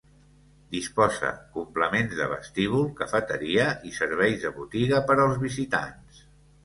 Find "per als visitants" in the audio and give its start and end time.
5.11-6.25